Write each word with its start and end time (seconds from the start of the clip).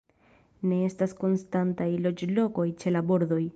Ne 0.71 0.79
estas 0.85 1.13
konstantaj 1.19 1.89
loĝlokoj 2.07 2.69
ĉe 2.83 2.97
la 2.99 3.07
bordoj. 3.13 3.43